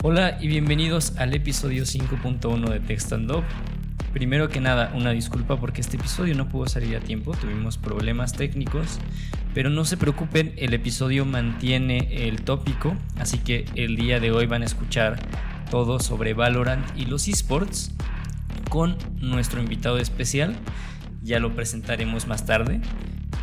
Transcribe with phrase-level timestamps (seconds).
[0.00, 3.32] Hola y bienvenidos al episodio 5.1 de Text and.
[4.12, 8.32] Primero que nada, una disculpa porque este episodio no pudo salir a tiempo, tuvimos problemas
[8.32, 9.00] técnicos,
[9.54, 14.46] pero no se preocupen, el episodio mantiene el tópico, así que el día de hoy
[14.46, 15.18] van a escuchar
[15.68, 17.90] todo sobre Valorant y los esports
[18.70, 20.54] con nuestro invitado especial,
[21.24, 22.80] ya lo presentaremos más tarde,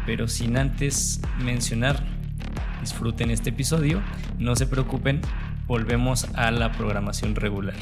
[0.05, 2.01] pero sin antes mencionar,
[2.79, 4.01] disfruten este episodio,
[4.39, 5.19] no se preocupen,
[5.67, 7.75] volvemos a la programación regular.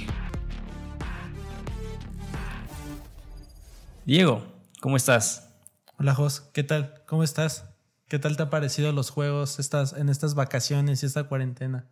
[4.05, 4.45] Diego,
[4.81, 5.49] ¿cómo estás?
[5.98, 7.04] Hola Jos, ¿qué tal?
[7.05, 7.70] ¿Cómo estás?
[8.07, 11.88] ¿Qué tal te han parecido los juegos estas, en estas vacaciones y esta cuarentena?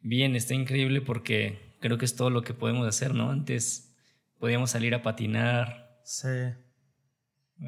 [0.00, 3.30] Bien, está increíble porque creo que es todo lo que podemos hacer, ¿no?
[3.30, 3.94] Antes
[4.38, 6.28] podíamos salir a patinar, Sí.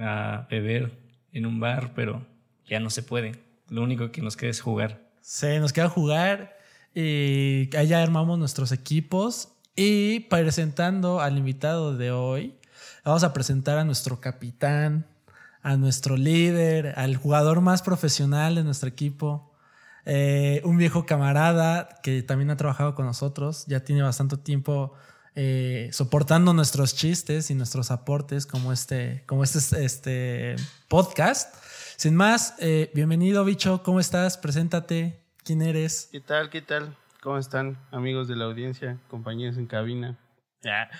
[0.00, 0.92] a beber
[1.32, 2.24] en un bar, pero
[2.66, 3.32] ya no se puede.
[3.68, 5.10] Lo único que nos queda es jugar.
[5.22, 6.57] Sí, nos queda jugar
[7.00, 12.58] y allá armamos nuestros equipos y presentando al invitado de hoy,
[13.04, 15.06] vamos a presentar a nuestro capitán,
[15.62, 19.52] a nuestro líder, al jugador más profesional de nuestro equipo,
[20.06, 24.92] eh, un viejo camarada que también ha trabajado con nosotros, ya tiene bastante tiempo
[25.36, 30.56] eh, soportando nuestros chistes y nuestros aportes como este, como este, este
[30.88, 31.54] podcast.
[31.96, 34.36] Sin más, eh, bienvenido bicho, ¿cómo estás?
[34.36, 36.10] Preséntate, ¿quién eres?
[36.12, 36.50] ¿Qué tal?
[36.50, 36.94] ¿Qué tal?
[37.22, 40.18] ¿Cómo están, amigos de la audiencia, compañeros en cabina?
[40.60, 40.90] Ya.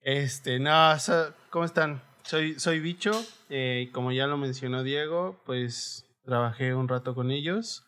[0.00, 0.72] Este, no,
[1.50, 2.00] ¿cómo están?
[2.22, 3.10] Soy, soy Bicho,
[3.50, 7.84] eh, como ya lo mencionó Diego, pues trabajé un rato con ellos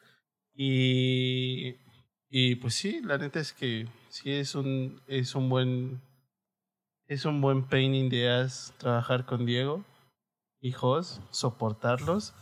[0.55, 1.77] y,
[2.29, 6.03] y pues sí, la neta es que sí es un, es un buen,
[7.07, 9.83] es un buen pain in the ass trabajar con Diego,
[10.61, 12.35] hijos, soportarlos.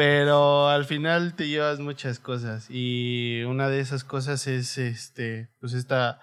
[0.00, 5.74] Pero al final te llevas muchas cosas y una de esas cosas es este pues
[5.74, 6.22] esta,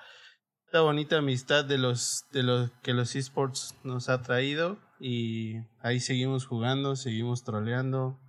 [0.66, 6.00] esta bonita amistad de los de los que los esports nos ha traído y ahí
[6.00, 8.20] seguimos jugando, seguimos troleando,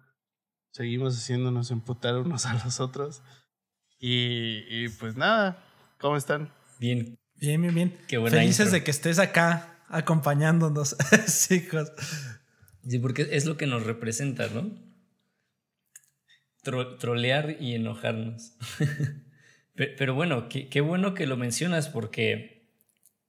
[0.70, 3.22] seguimos haciéndonos emputar unos a los otros
[3.98, 5.64] y, y pues nada,
[5.98, 6.52] ¿cómo están?
[6.78, 7.98] Bien, Bien, bien, bien.
[8.06, 8.72] Qué buena Felices intro.
[8.80, 10.94] de que estés acá acompañándonos,
[11.48, 11.90] chicos.
[12.86, 14.87] sí, porque es lo que nos representa, ¿no?
[16.68, 18.52] Tro- trolear y enojarnos.
[19.74, 22.74] Pe- Pero bueno, qué, qué bueno que lo mencionas porque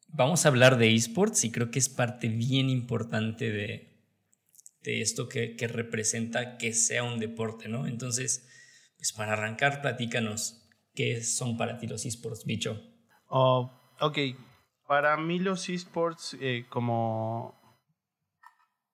[0.09, 4.03] vamos a hablar de esports y creo que es parte bien importante de,
[4.83, 7.87] de esto que, que representa que sea un deporte, ¿no?
[7.87, 8.45] Entonces,
[8.97, 12.81] pues para arrancar, platícanos, ¿qué son para ti los esports, bicho?
[13.27, 13.71] Oh,
[14.01, 14.17] ok,
[14.85, 17.55] para mí los esports eh, como...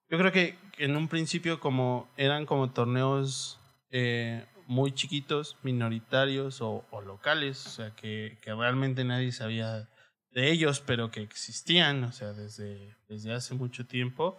[0.08, 3.58] Yo creo que en un principio como eran como torneos
[3.90, 9.88] eh, muy chiquitos, minoritarios o, o locales, o sea, que, que realmente nadie sabía
[10.30, 14.36] de ellos, pero que existían, o sea, desde, desde hace mucho tiempo.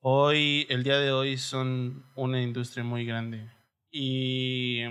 [0.00, 3.50] Hoy, el día de hoy son una industria muy grande.
[3.90, 4.82] Y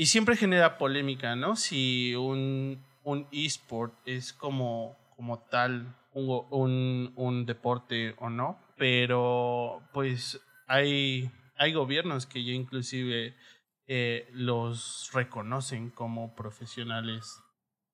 [0.00, 1.56] y siempre genera polémica, ¿no?
[1.56, 8.58] Si un, un esport es como, como tal un, un, un deporte o no.
[8.78, 11.30] Pero pues hay,
[11.60, 13.36] hay gobiernos que ya inclusive
[13.86, 17.42] eh, los reconocen como profesionales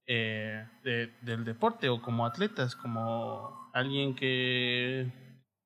[0.07, 5.11] eh, de- del deporte o como atletas, como alguien que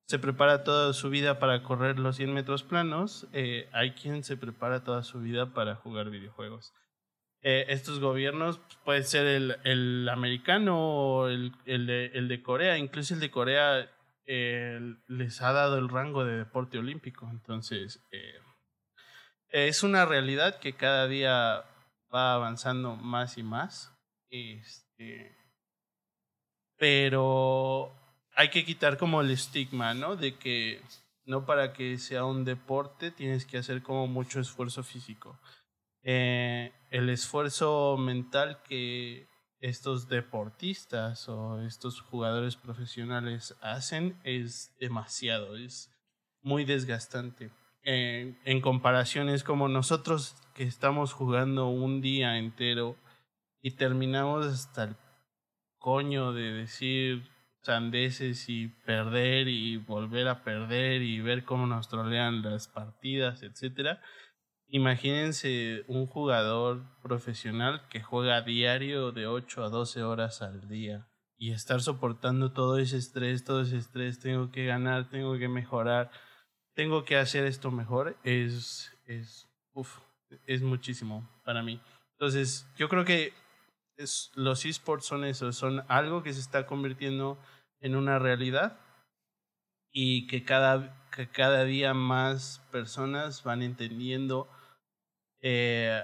[0.07, 4.35] se prepara toda su vida para correr los 100 metros planos, eh, hay quien se
[4.35, 6.73] prepara toda su vida para jugar videojuegos.
[7.43, 12.77] Estos gobiernos pues, pueden ser el, el americano o el, el, de, el de Corea,
[12.77, 13.89] incluso el de Corea
[15.07, 18.39] les ha dado el rango de deporte olímpico, entonces eh,
[19.49, 21.65] es una realidad que cada día
[22.13, 23.93] va avanzando más y más.
[24.29, 25.35] Este,
[26.77, 27.91] pero
[28.35, 30.15] hay que quitar como el estigma, ¿no?
[30.15, 30.81] De que
[31.25, 35.39] no para que sea un deporte tienes que hacer como mucho esfuerzo físico.
[36.03, 39.27] Eh, el esfuerzo mental que
[39.61, 45.91] estos deportistas o estos jugadores profesionales hacen es demasiado, es
[46.41, 47.51] muy desgastante.
[47.83, 52.95] Eh, en comparaciones como nosotros que estamos jugando un día entero
[53.61, 54.95] y terminamos hasta el
[55.79, 57.27] coño de decir
[57.63, 64.01] sandeces y perder y volver a perder y ver cómo nos trolean las partidas, etcétera.
[64.73, 71.09] Imagínense un jugador profesional que juega a diario de 8 a 12 horas al día
[71.37, 76.09] y estar soportando todo ese estrés, todo ese estrés, tengo que ganar, tengo que mejorar,
[76.73, 79.97] tengo que hacer esto mejor, es, es, uf,
[80.45, 81.81] es muchísimo para mí.
[82.13, 83.33] Entonces, yo creo que
[83.97, 87.37] es, los esports son eso, son algo que se está convirtiendo
[87.81, 88.79] en una realidad
[89.91, 94.47] y que cada, que cada día más personas van entendiendo
[95.41, 96.01] eh,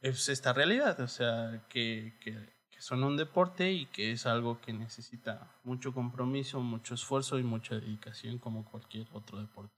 [0.00, 2.36] es esta realidad, o sea, que, que,
[2.78, 7.74] son un deporte y que es algo que necesita mucho compromiso, mucho esfuerzo y mucha
[7.74, 9.74] dedicación como cualquier otro deporte.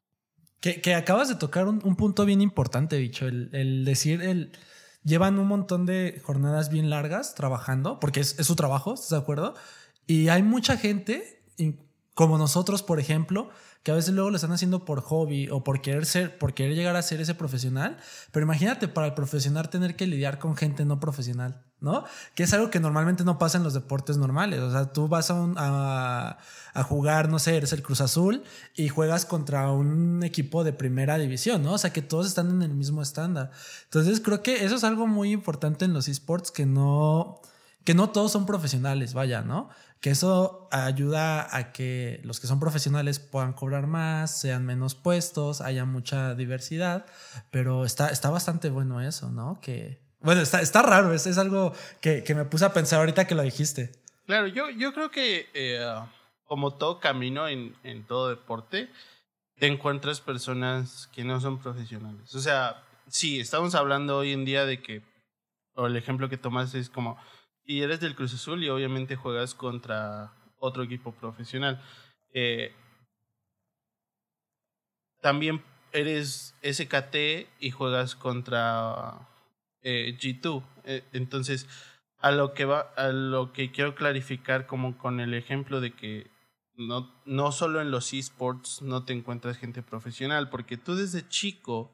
[0.60, 4.52] Que, que acabas de tocar un, un, punto bien importante, dicho, el, el decir, el,
[5.02, 9.16] llevan un montón de jornadas bien largas trabajando, porque es, es su trabajo, ¿estás de
[9.16, 9.54] acuerdo?
[10.06, 11.42] Y hay mucha gente,
[12.14, 13.50] como nosotros, por ejemplo,
[13.82, 16.74] que a veces luego lo están haciendo por hobby o por querer ser, por querer
[16.74, 17.96] llegar a ser ese profesional.
[18.30, 22.04] Pero imagínate para el profesional tener que lidiar con gente no profesional, ¿no?
[22.34, 24.60] Que es algo que normalmente no pasa en los deportes normales.
[24.60, 26.38] O sea, tú vas a, un, a,
[26.74, 28.44] a jugar, no sé, eres el Cruz Azul
[28.76, 31.72] y juegas contra un equipo de primera división, ¿no?
[31.72, 33.50] O sea, que todos están en el mismo estándar.
[33.84, 37.40] Entonces, creo que eso es algo muy importante en los esports que no
[37.84, 39.68] que no todos son profesionales, vaya, ¿no?
[40.02, 45.62] Que eso ayuda a que los que son profesionales puedan cobrar más, sean menos puestos,
[45.62, 47.06] haya mucha diversidad,
[47.50, 49.60] pero está, está bastante bueno eso, ¿no?
[49.62, 53.26] Que, bueno, está, está raro, es, es algo que, que, me puse a pensar ahorita
[53.26, 53.92] que lo dijiste.
[54.26, 55.80] Claro, yo, yo creo que eh,
[56.52, 58.90] como todo camino en, en todo deporte,
[59.56, 62.34] te encuentras personas que no son profesionales.
[62.34, 65.02] O sea, sí, estamos hablando hoy en día de que,
[65.74, 67.16] o el ejemplo que tomas es como
[67.64, 71.82] y eres del Cruz Azul y obviamente juegas contra otro equipo profesional.
[72.32, 72.74] Eh,
[75.20, 75.62] también
[75.92, 79.28] eres SKT y juegas contra
[79.82, 80.62] eh, G2.
[80.84, 81.68] Eh, entonces,
[82.18, 86.30] a lo que va, a lo que quiero clarificar como con el ejemplo de que
[86.74, 91.92] no, no solo en los esports no te encuentras gente profesional, porque tú desde chico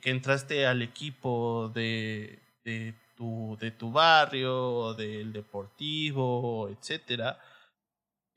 [0.00, 7.38] que entraste al equipo de, de tu, de tu barrio, del deportivo, etcétera,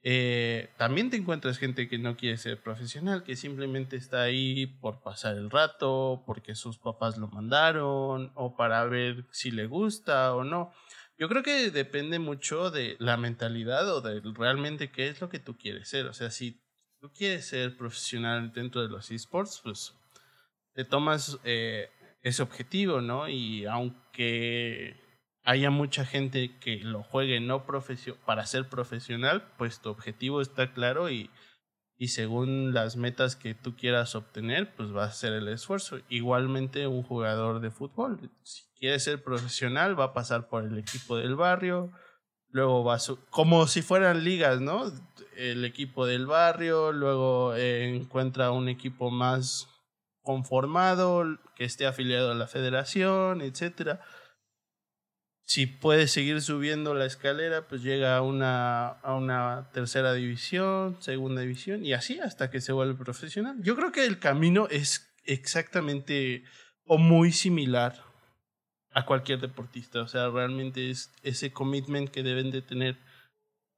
[0.02, 5.02] eh, también te encuentras gente que no quiere ser profesional, que simplemente está ahí por
[5.02, 10.44] pasar el rato, porque sus papás lo mandaron, o para ver si le gusta o
[10.44, 10.72] no.
[11.18, 15.40] Yo creo que depende mucho de la mentalidad o de realmente qué es lo que
[15.40, 16.06] tú quieres ser.
[16.06, 16.62] O sea, si
[17.02, 19.94] tú quieres ser profesional dentro de los esports, pues
[20.74, 21.90] te tomas eh,
[22.22, 23.30] ese objetivo, ¿no?
[23.30, 24.96] Y aunque
[25.44, 27.66] haya mucha gente que lo juegue no
[28.26, 31.30] para ser profesional, pues tu objetivo está claro y,
[31.98, 36.00] y según las metas que tú quieras obtener, pues va a ser el esfuerzo.
[36.10, 41.18] Igualmente un jugador de fútbol, si quiere ser profesional, va a pasar por el equipo
[41.18, 41.92] del barrio,
[42.52, 43.00] luego va a
[43.30, 44.92] como si fueran ligas, ¿no?
[45.36, 49.68] El equipo del barrio, luego encuentra un equipo más
[50.30, 54.00] conformado, que esté afiliado a la federación, etcétera.
[55.44, 61.42] Si puede seguir subiendo la escalera, pues llega a una, a una tercera división, segunda
[61.42, 63.58] división, y así hasta que se vuelve profesional.
[63.64, 66.44] Yo creo que el camino es exactamente
[66.86, 68.00] o muy similar
[68.92, 70.02] a cualquier deportista.
[70.02, 73.00] O sea, realmente es ese commitment que deben de tener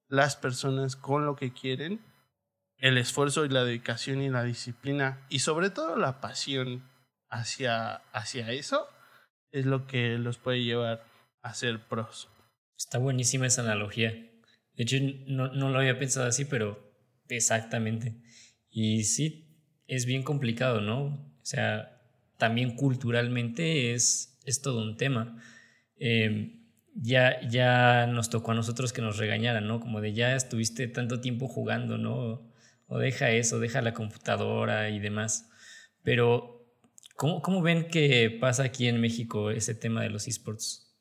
[0.10, 2.02] las personas con lo que quieren
[2.82, 6.84] el esfuerzo y la dedicación y la disciplina y sobre todo la pasión
[7.30, 8.88] hacia, hacia eso
[9.52, 11.04] es lo que los puede llevar
[11.42, 12.28] a ser pros.
[12.78, 14.12] Está buenísima esa analogía.
[14.74, 14.98] De hecho,
[15.28, 16.92] no, no lo había pensado así, pero
[17.30, 18.16] exactamente.
[18.70, 19.48] Y sí,
[19.88, 21.04] es bien complicado, ¿no?
[21.04, 22.02] O sea,
[22.38, 25.38] también culturalmente es, es todo un tema.
[25.98, 26.58] Eh,
[26.96, 29.80] ya, ya nos tocó a nosotros que nos regañaran, ¿no?
[29.80, 32.51] Como de ya estuviste tanto tiempo jugando, ¿no?
[32.92, 35.48] O deja eso, deja la computadora y demás.
[36.04, 36.68] Pero,
[37.16, 40.94] ¿cómo, cómo ven que pasa aquí en México ese tema de los esports?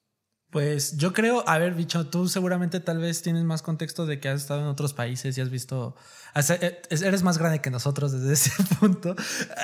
[0.50, 4.28] Pues yo creo, a ver, bicho, tú seguramente tal vez tienes más contexto de que
[4.28, 5.96] has estado en otros países y has visto,
[6.36, 9.16] eh, eres más grande que nosotros desde ese punto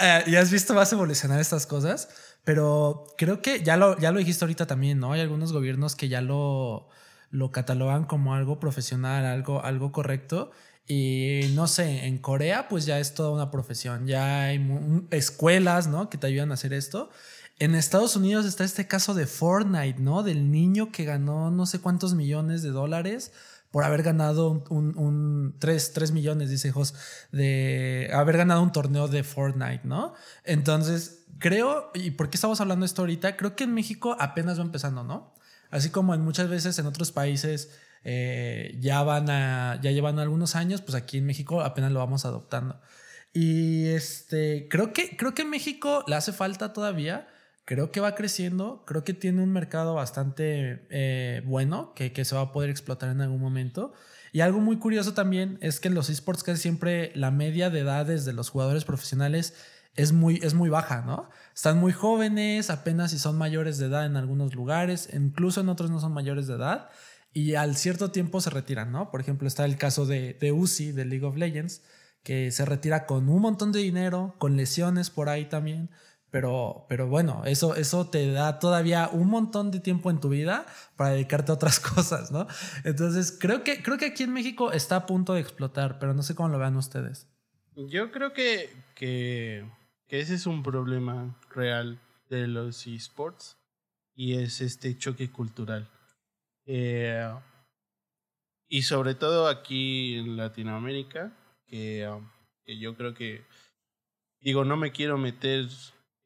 [0.02, 2.08] eh, y has visto más evolucionar estas cosas,
[2.42, 5.12] pero creo que ya lo, ya lo dijiste ahorita también, ¿no?
[5.12, 6.88] Hay algunos gobiernos que ya lo,
[7.30, 10.50] lo catalogan como algo profesional, algo, algo correcto
[10.86, 16.08] y no sé, en Corea pues ya es toda una profesión, ya hay escuelas, ¿no?
[16.08, 17.10] Que te ayudan a hacer esto.
[17.58, 20.22] En Estados Unidos está este caso de Fortnite, ¿no?
[20.22, 23.32] Del niño que ganó no sé cuántos millones de dólares
[23.70, 26.94] por haber ganado un, un 3, millones, dice Jos,
[27.32, 30.14] de haber ganado un torneo de Fortnite, ¿no?
[30.44, 33.36] Entonces, creo, ¿y por qué estamos hablando de esto ahorita?
[33.36, 35.34] Creo que en México apenas va empezando, ¿no?
[35.70, 37.70] Así como en muchas veces en otros países
[38.08, 42.24] eh, ya van a, ya llevan algunos años, pues aquí en México apenas lo vamos
[42.24, 42.80] adoptando.
[43.32, 47.26] Y este, creo que, creo que México le hace falta todavía
[47.66, 52.36] creo que va creciendo, creo que tiene un mercado bastante eh, bueno que, que, se
[52.36, 53.92] va a poder explotar en algún momento.
[54.32, 57.80] Y algo muy curioso también es que en los esports casi siempre la media de
[57.80, 59.54] edades de los jugadores profesionales
[59.96, 61.28] es muy, es muy baja, ¿no?
[61.54, 65.90] Están muy jóvenes, apenas si son mayores de edad en algunos lugares, incluso en otros
[65.90, 66.90] no son mayores de edad,
[67.36, 69.10] y al cierto tiempo se retiran, ¿no?
[69.10, 71.82] Por ejemplo, está el caso de, de Uzi, de League of Legends,
[72.22, 75.90] que se retira con un montón de dinero, con lesiones por ahí también,
[76.30, 80.64] pero, pero bueno, eso, eso te da todavía un montón de tiempo en tu vida
[80.96, 82.46] para dedicarte a otras cosas, ¿no?
[82.84, 86.22] Entonces, creo que, creo que aquí en México está a punto de explotar, pero no
[86.22, 87.28] sé cómo lo vean ustedes.
[87.76, 89.62] Yo creo que, que
[90.08, 92.00] que ese es un problema real
[92.30, 93.56] de los esports
[94.14, 95.90] y es este choque cultural.
[96.66, 97.32] Eh,
[98.68, 101.32] y sobre todo aquí en Latinoamérica,
[101.66, 102.28] que, um,
[102.64, 103.44] que, yo creo que,
[104.40, 105.68] digo, no me quiero meter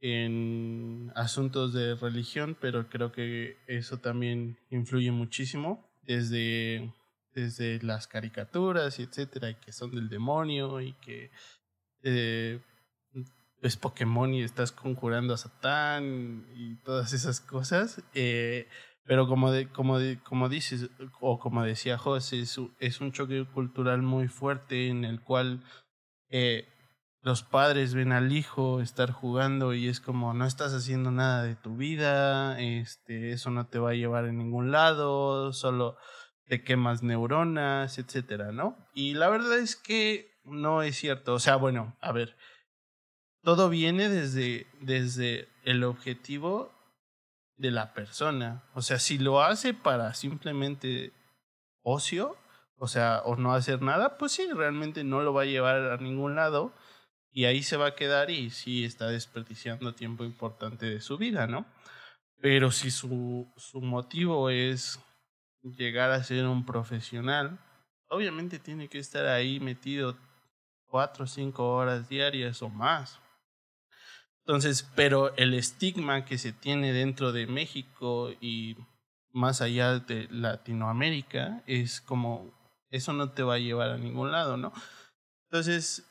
[0.01, 6.91] en asuntos de religión, pero creo que eso también influye muchísimo desde,
[7.35, 11.31] desde las caricaturas y etcétera, que son del demonio y que
[12.03, 12.61] eh,
[13.61, 18.03] es Pokémon y estás conjurando a Satán y todas esas cosas.
[18.15, 18.69] Eh,
[19.11, 20.89] pero como, de, como, de, como dices,
[21.19, 25.65] o como decía José, es, es, un choque cultural muy fuerte en el cual
[26.29, 26.69] eh,
[27.21, 31.57] los padres ven al hijo estar jugando y es como no estás haciendo nada de
[31.57, 35.97] tu vida, este, eso no te va a llevar a ningún lado, solo
[36.47, 38.77] te quemas neuronas, etcétera, ¿no?
[38.95, 41.35] Y la verdad es que no es cierto.
[41.35, 42.37] O sea, bueno, a ver,
[43.43, 46.80] todo viene desde, desde el objetivo
[47.61, 48.63] de la persona.
[48.75, 51.13] O sea, si lo hace para simplemente
[51.83, 52.37] ocio,
[52.79, 55.99] o sea, o no hacer nada, pues sí, realmente no lo va a llevar a
[55.99, 56.73] ningún lado
[57.31, 61.47] y ahí se va a quedar y sí está desperdiciando tiempo importante de su vida,
[61.47, 61.67] ¿no?
[62.41, 64.99] Pero si su, su motivo es
[65.63, 67.59] llegar a ser un profesional,
[68.09, 70.17] obviamente tiene que estar ahí metido
[70.87, 73.21] cuatro o cinco horas diarias o más.
[74.41, 78.77] Entonces, pero el estigma que se tiene dentro de México y
[79.33, 82.53] más allá de Latinoamérica es como,
[82.91, 84.73] eso no te va a llevar a ningún lado, ¿no?
[85.45, 86.07] Entonces,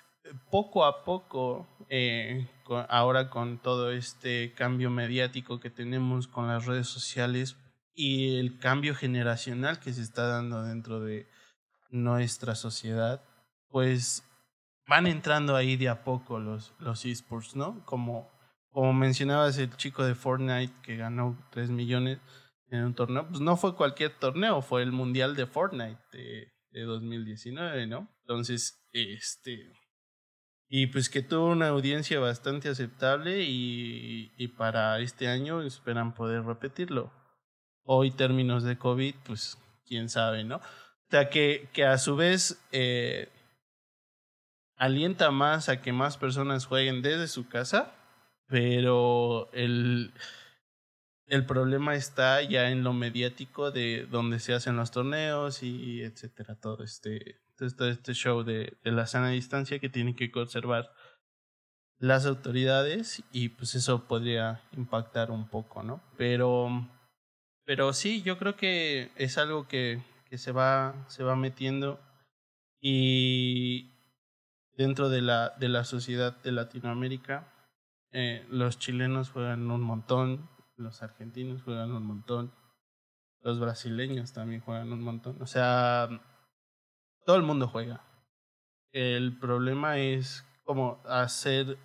[0.51, 2.47] poco a poco, eh,
[2.89, 7.57] ahora con todo este cambio mediático que tenemos con las redes sociales
[7.93, 11.27] y el cambio generacional que se está dando dentro de
[11.89, 13.23] nuestra sociedad,
[13.69, 14.23] pues
[14.89, 17.85] van entrando ahí de a poco los, los esports, ¿no?
[17.85, 18.29] Como,
[18.71, 22.19] como mencionabas el chico de Fortnite que ganó 3 millones
[22.71, 26.81] en un torneo, pues no fue cualquier torneo, fue el Mundial de Fortnite de, de
[26.81, 28.09] 2019, ¿no?
[28.21, 29.71] Entonces, este...
[30.71, 36.43] Y pues que tuvo una audiencia bastante aceptable y, y para este año esperan poder
[36.43, 37.11] repetirlo.
[37.85, 40.57] Hoy términos de COVID, pues quién sabe, ¿no?
[40.57, 43.29] O sea que, que a su vez eh,
[44.79, 47.93] alienta más a que más personas jueguen desde su casa,
[48.47, 50.13] pero el,
[51.27, 56.55] el problema está ya en lo mediático de donde se hacen los torneos y etcétera,
[56.55, 60.91] todo este, todo este show de, de la sana distancia que tienen que conservar
[61.99, 66.01] las autoridades y pues eso podría impactar un poco, ¿no?
[66.17, 66.87] Pero,
[67.65, 71.99] pero sí, yo creo que es algo que, que se va, se va metiendo
[72.79, 73.98] y,
[74.79, 77.51] dentro de la, de la sociedad de Latinoamérica.
[78.13, 82.53] Eh, los chilenos juegan un montón, los argentinos juegan un montón,
[83.41, 85.41] los brasileños también juegan un montón.
[85.41, 86.07] O sea,
[87.25, 88.05] todo el mundo juega.
[88.93, 91.77] El problema es como hacer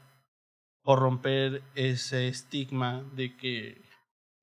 [0.85, 3.83] o romper ese estigma de que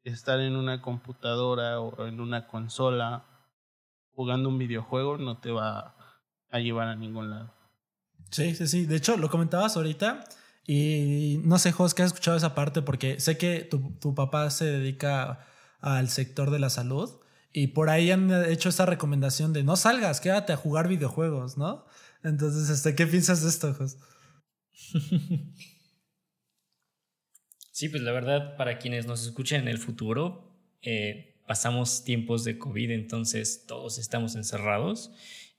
[0.04, 3.24] estar en una computadora o en una consola
[4.14, 5.96] jugando un videojuego no te va
[6.50, 7.61] a llevar a ningún lado.
[8.32, 8.86] Sí, sí, sí.
[8.86, 10.24] De hecho, lo comentabas ahorita
[10.66, 14.50] y no sé, Jos, que has escuchado esa parte porque sé que tu, tu papá
[14.50, 15.46] se dedica
[15.80, 17.10] al sector de la salud
[17.54, 21.86] y por ahí han hecho esa recomendación de no salgas, quédate a jugar videojuegos, ¿no?
[22.24, 23.98] Entonces, este, ¿qué piensas de esto, Jos?
[27.74, 32.60] Sí, pues la verdad, para quienes nos escuchen en el futuro, eh, pasamos tiempos de
[32.60, 35.10] COVID, entonces todos estamos encerrados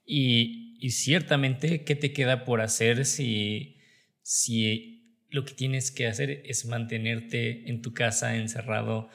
[0.05, 3.77] y y ciertamente, ¿qué te queda por hacer si,
[4.21, 9.07] si lo que tienes que hacer es mantenerte en tu casa encerrado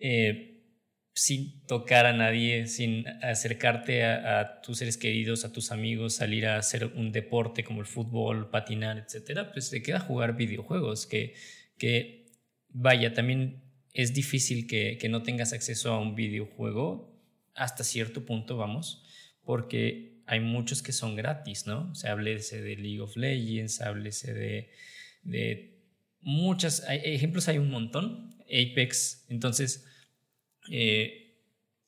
[0.00, 0.64] eh,
[1.14, 6.58] sin tocar a nadie, sin acercarte a, tus seres queridos, a tus amigos, salir a
[6.58, 9.52] hacer un deporte como el fútbol, patinar, etcétera?
[9.52, 11.34] Pues te queda jugar videojuegos que,
[11.78, 12.32] que
[12.70, 17.16] vaya, también es difícil que, que no tengas acceso a un videojuego
[17.54, 19.04] hasta cierto punto, vamos,
[19.44, 21.90] porque hay muchos que son gratis, ¿no?
[21.90, 24.70] O sea, háblese de League of Legends, háblese de,
[25.22, 25.80] de
[26.20, 29.84] muchas, ejemplos hay un montón, Apex, entonces
[30.70, 31.40] eh,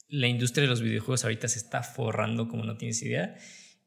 [0.09, 3.37] la industria de los videojuegos ahorita se está forrando como no tienes idea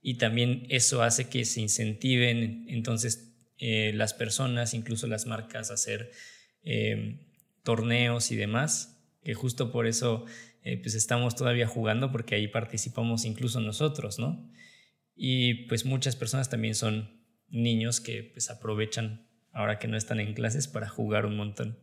[0.01, 5.75] y también eso hace que se incentiven entonces eh, las personas, incluso las marcas a
[5.75, 6.11] hacer
[6.63, 7.27] eh,
[7.63, 10.25] torneos y demás, que justo por eso
[10.63, 14.49] eh, pues estamos todavía jugando porque ahí participamos incluso nosotros, ¿no?
[15.15, 20.33] Y pues muchas personas también son niños que pues aprovechan ahora que no están en
[20.33, 21.77] clases para jugar un montón.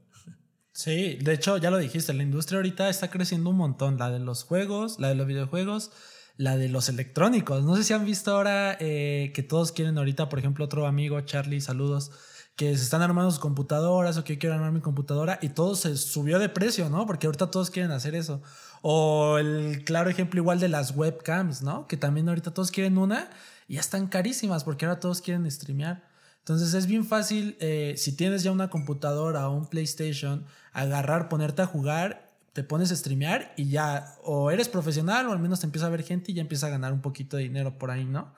[0.72, 4.20] Sí, de hecho ya lo dijiste, la industria ahorita está creciendo un montón, la de
[4.20, 5.90] los juegos, la de los videojuegos,
[6.36, 7.64] la de los electrónicos.
[7.64, 11.20] No sé si han visto ahora eh, que todos quieren ahorita, por ejemplo, otro amigo,
[11.22, 12.12] Charlie, saludos,
[12.54, 15.96] que se están armando sus computadoras o que quiero armar mi computadora y todo se
[15.96, 17.06] subió de precio, ¿no?
[17.06, 18.40] Porque ahorita todos quieren hacer eso.
[18.82, 21.86] O el claro ejemplo igual de las webcams, ¿no?
[21.86, 23.30] Que también ahorita todos quieren una
[23.66, 26.08] y ya están carísimas porque ahora todos quieren streamear.
[26.38, 31.60] Entonces es bien fácil, eh, si tienes ya una computadora o un PlayStation, agarrar, ponerte
[31.60, 35.66] a jugar, te pones a streamear y ya o eres profesional o al menos te
[35.66, 38.04] empieza a ver gente y ya empieza a ganar un poquito de dinero por ahí,
[38.04, 38.34] ¿no?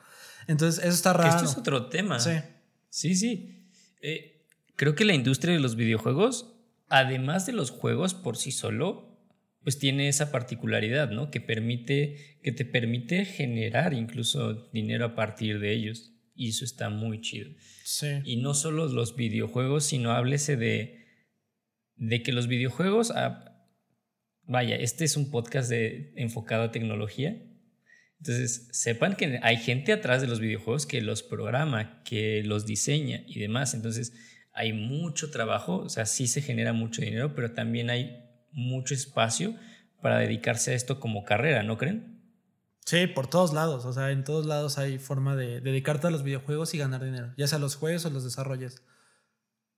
[0.47, 1.30] Entonces eso está raro.
[1.30, 2.18] Esto es otro tema.
[2.18, 2.32] Sí.
[2.88, 3.64] Sí, sí.
[4.02, 4.44] Eh,
[4.75, 6.52] creo que la industria de los videojuegos,
[6.88, 9.09] además de los juegos por sí solo,
[9.62, 11.30] pues tiene esa particularidad, ¿no?
[11.30, 16.12] Que permite, que te permite generar incluso dinero a partir de ellos.
[16.34, 17.50] Y eso está muy chido.
[17.84, 18.06] Sí.
[18.24, 21.04] Y no solo los videojuegos, sino háblese de,
[21.96, 23.66] de que los videojuegos, ah,
[24.44, 27.36] vaya, este es un podcast de, enfocado a tecnología.
[28.18, 33.24] Entonces, sepan que hay gente atrás de los videojuegos que los programa, que los diseña
[33.26, 33.74] y demás.
[33.74, 34.14] Entonces,
[34.52, 39.54] hay mucho trabajo, o sea, sí se genera mucho dinero, pero también hay mucho espacio
[40.00, 42.21] para dedicarse a esto como carrera, ¿no creen?
[42.85, 43.84] Sí, por todos lados.
[43.84, 47.32] O sea, en todos lados hay forma de dedicarte a los videojuegos y ganar dinero,
[47.36, 48.82] ya sea los juegos o los desarrollos.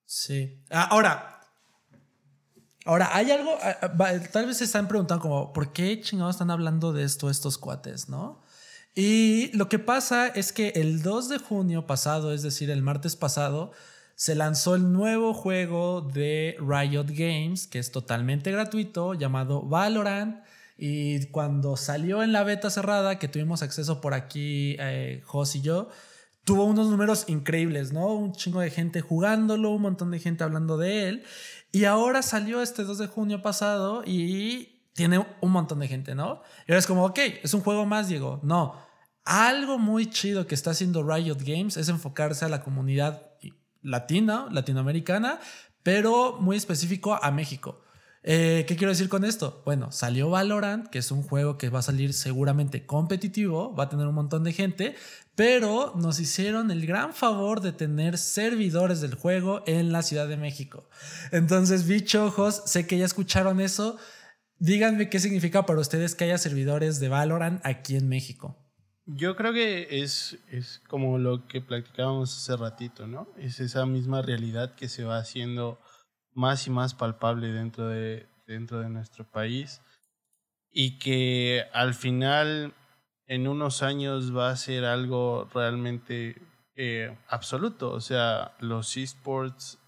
[0.04, 0.64] Sí.
[0.70, 1.40] Ah, ahora,
[2.84, 6.50] ahora, hay algo, ah, ah, tal vez se están preguntando como, ¿por qué chingados están
[6.50, 8.42] hablando de esto estos cuates, no?
[8.94, 13.16] Y lo que pasa es que el 2 de junio pasado, es decir, el martes
[13.16, 13.72] pasado,
[14.22, 20.44] se lanzó el nuevo juego de Riot Games, que es totalmente gratuito, llamado Valorant.
[20.78, 25.62] Y cuando salió en la beta cerrada, que tuvimos acceso por aquí, eh, Jos y
[25.62, 25.88] yo,
[26.44, 28.14] tuvo unos números increíbles, ¿no?
[28.14, 31.24] Un chingo de gente jugándolo, un montón de gente hablando de él.
[31.72, 36.42] Y ahora salió este 2 de junio pasado y tiene un montón de gente, ¿no?
[36.68, 38.38] Y ahora es como, ok, es un juego más, Diego.
[38.44, 38.76] No.
[39.24, 43.31] Algo muy chido que está haciendo Riot Games es enfocarse a la comunidad
[43.82, 45.40] latina, latinoamericana,
[45.82, 47.82] pero muy específico a México.
[48.24, 49.62] Eh, ¿Qué quiero decir con esto?
[49.64, 53.88] Bueno, salió Valorant, que es un juego que va a salir seguramente competitivo, va a
[53.88, 54.94] tener un montón de gente,
[55.34, 60.36] pero nos hicieron el gran favor de tener servidores del juego en la Ciudad de
[60.36, 60.88] México.
[61.32, 63.96] Entonces, bichojos, sé que ya escucharon eso.
[64.58, 68.56] Díganme qué significa para ustedes que haya servidores de Valorant aquí en México.
[69.04, 73.26] Yo creo que es, es como lo que platicábamos hace ratito, ¿no?
[73.36, 75.80] Es esa misma realidad que se va haciendo
[76.34, 79.82] más y más palpable dentro de, dentro de nuestro país
[80.70, 82.74] y que al final
[83.26, 86.40] en unos años va a ser algo realmente
[86.76, 87.90] eh, absoluto.
[87.90, 89.80] O sea, los esports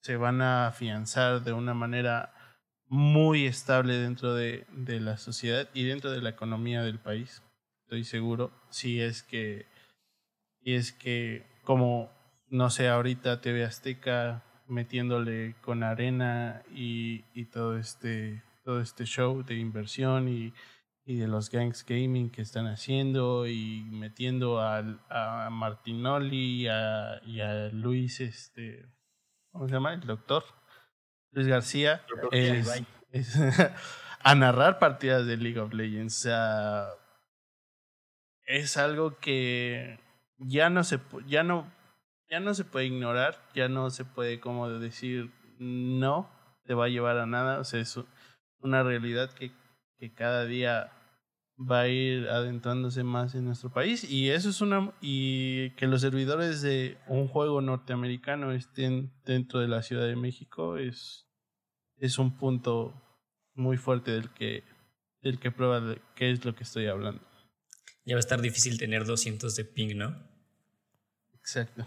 [0.00, 2.32] se van a afianzar de una manera
[2.86, 7.42] muy estable dentro de, de la sociedad y dentro de la economía del país
[7.88, 9.64] estoy seguro, si es que,
[10.62, 12.10] si es que como,
[12.50, 19.42] no sé, ahorita TV Azteca metiéndole con arena y, y todo este todo este show
[19.42, 20.52] de inversión y,
[21.06, 27.22] y de los gangs gaming que están haciendo y metiendo a, a Martinoli y a,
[27.24, 28.84] y a Luis este
[29.50, 29.94] ¿cómo se llama?
[29.94, 30.44] el doctor
[31.30, 32.02] Luis García
[34.22, 36.88] a narrar partidas de League of Legends o sea
[38.48, 40.00] es algo que
[40.38, 41.70] ya no se ya no
[42.30, 46.30] ya no se puede ignorar, ya no se puede como decir no
[46.64, 47.98] te va a llevar a nada, o sea, es
[48.60, 49.52] una realidad que,
[49.98, 50.92] que cada día
[51.58, 56.02] va a ir adentrándose más en nuestro país y eso es una y que los
[56.02, 61.26] servidores de un juego norteamericano estén dentro de la Ciudad de México es
[61.96, 62.94] es un punto
[63.54, 64.62] muy fuerte del que
[65.20, 67.27] del que prueba qué es lo que estoy hablando.
[68.08, 70.16] Ya va a estar difícil tener 200 de ping, ¿no?
[71.34, 71.86] Exacto.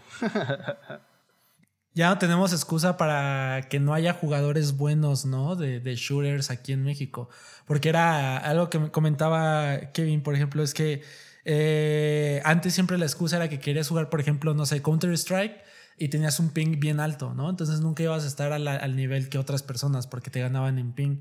[1.94, 5.56] ya no tenemos excusa para que no haya jugadores buenos, ¿no?
[5.56, 7.28] De, de, shooters aquí en México.
[7.66, 11.02] Porque era algo que me comentaba Kevin, por ejemplo, es que
[11.44, 15.60] eh, antes siempre la excusa era que querías jugar, por ejemplo, no sé, Counter-Strike
[15.98, 17.50] y tenías un ping bien alto, ¿no?
[17.50, 21.16] Entonces nunca ibas a estar al nivel que otras personas porque te ganaban en ping.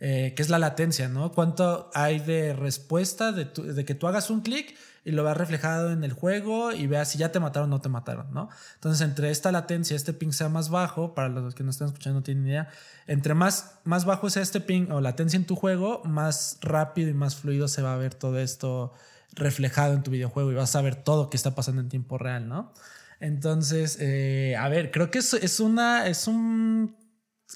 [0.00, 1.32] Eh, que es la latencia, ¿no?
[1.32, 6.02] ¿Cuánto hay de respuesta de, que tú hagas un clic y lo veas reflejado en
[6.02, 8.48] el juego y veas si ya te mataron o no te mataron, ¿no?
[8.74, 12.20] Entonces, entre esta latencia, este ping sea más bajo, para los que no están escuchando
[12.20, 12.68] no tienen idea,
[13.06, 17.14] entre más, más bajo sea este ping o latencia en tu juego, más rápido y
[17.14, 18.92] más fluido se va a ver todo esto
[19.32, 22.48] reflejado en tu videojuego y vas a ver todo que está pasando en tiempo real,
[22.48, 22.72] ¿no?
[23.20, 26.96] Entonces, eh, a ver, creo que es, es, una, es un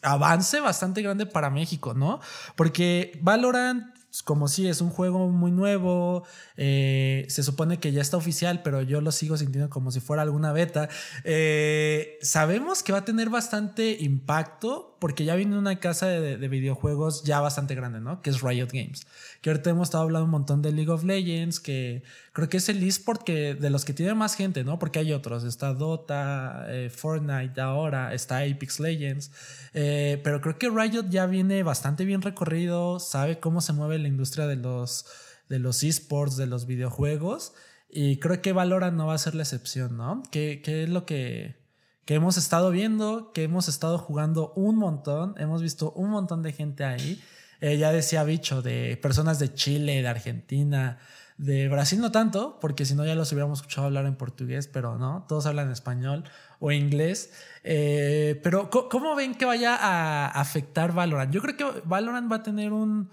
[0.02, 2.20] avance bastante grande para México, ¿no?
[2.56, 6.24] Porque Valorant como si es un juego muy nuevo,
[6.56, 10.22] eh, se supone que ya está oficial, pero yo lo sigo sintiendo como si fuera
[10.22, 10.88] alguna beta.
[11.24, 16.48] Eh, sabemos que va a tener bastante impacto porque ya viene una casa de, de,
[16.48, 18.22] videojuegos ya bastante grande, ¿no?
[18.22, 19.06] Que es Riot Games.
[19.42, 22.02] Que ahorita hemos estado hablando un montón de League of Legends, que
[22.38, 24.78] creo que es el esport que, de los que tiene más gente, ¿no?
[24.78, 25.42] Porque hay otros.
[25.42, 29.32] Está Dota, eh, Fortnite ahora, está Apex Legends.
[29.74, 34.06] Eh, pero creo que Riot ya viene bastante bien recorrido, sabe cómo se mueve la
[34.06, 35.04] industria de los,
[35.48, 37.54] de los esports, de los videojuegos.
[37.90, 40.22] Y creo que Valorant no va a ser la excepción, ¿no?
[40.30, 41.58] ¿Qué, qué es lo que
[42.04, 46.52] que hemos estado viendo, que hemos estado jugando un montón, hemos visto un montón de
[46.52, 47.20] gente ahí.
[47.60, 50.98] Eh, ya decía Bicho, de personas de Chile, de Argentina,
[51.38, 54.98] de Brasil no tanto, porque si no ya los hubiéramos escuchado hablar en portugués, pero
[54.98, 56.24] no, todos hablan español
[56.58, 57.30] o inglés.
[57.62, 61.32] Eh, pero ¿cómo ven que vaya a afectar Valorant?
[61.32, 63.10] Yo creo que Valorant va a tener un,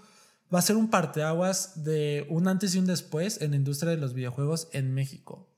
[0.52, 3.98] va a ser un parteaguas de un antes y un después en la industria de
[3.98, 5.48] los videojuegos en México.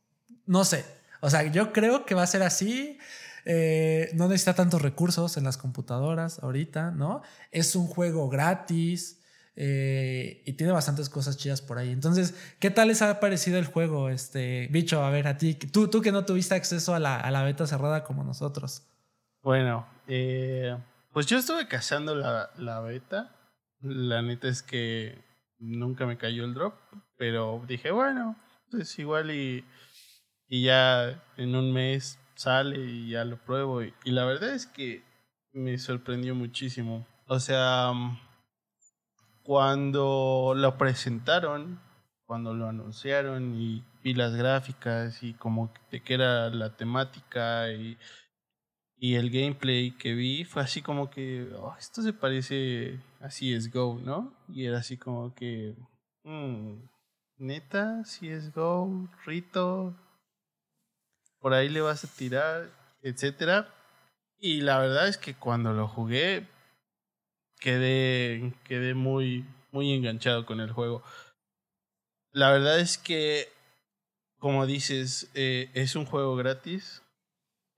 [0.44, 0.84] No sé,
[1.22, 2.98] o sea, yo creo que va a ser así.
[3.46, 7.22] Eh, no necesita tantos recursos en las computadoras ahorita, ¿no?
[7.50, 9.17] Es un juego gratis
[9.60, 11.90] eh, y tiene bastantes cosas chidas por ahí.
[11.90, 15.02] Entonces, ¿qué tal les ha parecido el juego, este bicho?
[15.02, 18.22] A ver, a ti, tú, tú que no tuviste acceso a la, beta cerrada como
[18.22, 18.86] nosotros.
[19.42, 20.76] Bueno, eh,
[21.12, 23.34] pues yo estuve cazando la, la beta.
[23.80, 25.18] La neta es que
[25.58, 26.74] nunca me cayó el drop,
[27.16, 28.36] pero dije, bueno,
[28.70, 29.64] pues igual y,
[30.46, 33.82] y ya en un mes sale y ya lo pruebo.
[33.82, 35.02] Y, la verdad es que
[35.52, 37.04] me sorprendió muchísimo.
[37.26, 37.92] O sea,
[39.48, 41.80] cuando lo presentaron,
[42.26, 47.96] cuando lo anunciaron y vi las gráficas y como qué era la temática y,
[48.98, 53.72] y el gameplay que vi, fue así como que, oh, esto se parece así es
[53.72, 54.34] Go, ¿no?
[54.48, 55.74] Y era así como que,
[56.24, 56.82] mm,
[57.38, 59.96] neta, si es Go, Rito,
[61.40, 62.68] por ahí le vas a tirar,
[63.00, 63.66] etcétera.
[64.38, 66.46] Y la verdad es que cuando lo jugué,
[67.60, 71.02] quedé, quedé muy, muy enganchado con el juego.
[72.32, 73.48] La verdad es que,
[74.38, 77.02] como dices, eh, es un juego gratis.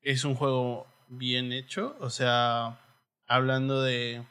[0.02, 1.96] Es un juego bien hecho.
[2.00, 2.78] O sea,
[3.26, 4.24] hablando de,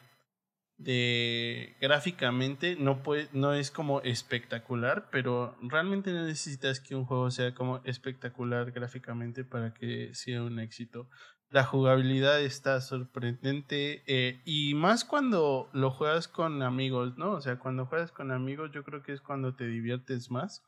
[0.77, 3.01] de gráficamente no
[3.33, 9.73] no es como espectacular, pero realmente necesitas que un juego sea como espectacular gráficamente para
[9.73, 11.09] que sea un éxito.
[11.49, 17.31] La jugabilidad está sorprendente eh, y más cuando lo juegas con amigos, ¿no?
[17.31, 20.63] O sea, cuando juegas con amigos yo creo que es cuando te diviertes más.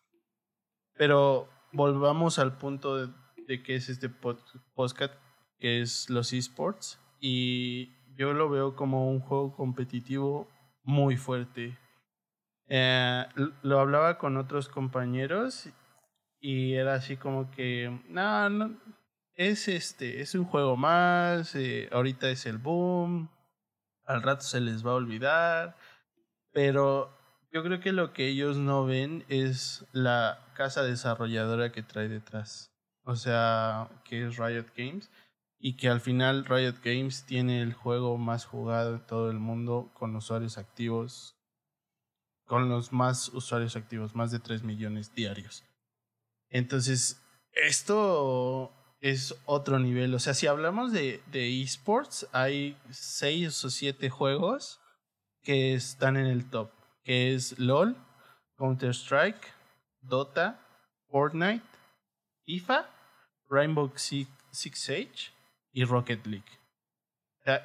[0.95, 3.13] Pero volvamos al punto de,
[3.47, 5.13] de que es este podcast,
[5.59, 6.99] que es los esports.
[7.19, 10.49] Y yo lo veo como un juego competitivo
[10.83, 11.77] muy fuerte.
[12.67, 13.25] Eh,
[13.63, 15.69] lo hablaba con otros compañeros
[16.39, 18.77] y era así como que, no, no,
[19.49, 23.31] es este, es un juego más, eh, ahorita es el boom,
[24.05, 25.75] al rato se les va a olvidar,
[26.51, 27.17] pero
[27.51, 32.71] yo creo que lo que ellos no ven es la casa desarrolladora que trae detrás,
[33.03, 35.09] o sea, que es Riot Games
[35.57, 39.89] y que al final Riot Games tiene el juego más jugado de todo el mundo
[39.95, 41.35] con usuarios activos,
[42.45, 45.63] con los más usuarios activos, más de 3 millones diarios.
[46.49, 47.23] Entonces,
[47.53, 50.13] esto es otro nivel.
[50.13, 54.79] O sea, si hablamos de, de esports, hay 6 o 7 juegos
[55.41, 56.69] que están en el top,
[57.03, 57.97] que es LOL,
[58.57, 59.41] Counter-Strike,
[60.01, 60.59] Dota,
[61.09, 61.65] Fortnite,
[62.45, 62.89] FIFA,
[63.49, 65.33] Rainbow Six Siege
[65.73, 66.59] y Rocket League.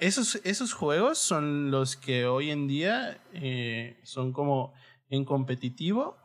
[0.01, 4.72] esos, esos juegos son los que hoy en día eh, son como
[5.11, 6.16] en competitivo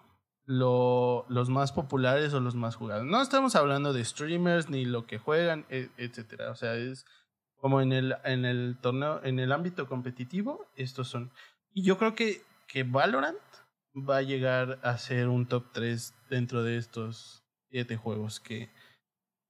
[0.52, 3.06] lo, los más populares o los más jugados.
[3.06, 6.52] No estamos hablando de streamers ni lo que juegan, e, etcétera.
[6.52, 7.06] O sea, es
[7.56, 11.32] como en el, en el torneo, en el ámbito competitivo, estos son.
[11.74, 13.38] Y yo creo que, que Valorant
[13.96, 18.70] va a llegar a ser un top 3 dentro de estos siete juegos que,